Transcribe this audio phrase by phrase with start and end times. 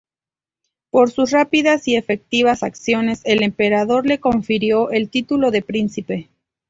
[0.89, 6.31] Por sus rápidas y efectivas acciones, el emperador le confirió el título de Príncipe.